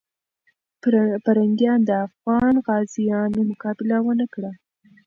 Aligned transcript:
پرنګیان 1.23 1.79
د 1.85 1.91
افغان 2.05 2.53
غازیانو 2.65 3.39
مقابله 3.51 3.97
ونه 4.05 4.25
کړه. 4.33 4.51